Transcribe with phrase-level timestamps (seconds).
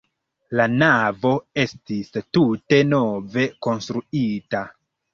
[0.59, 1.33] La navo
[1.65, 4.69] estis tute nove konstruita.